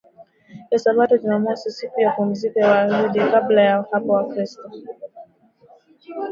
[0.71, 4.69] ya Sabato Jumamosi siku ya pumziko ya Wayahudi Kabla ya hapo Wakristo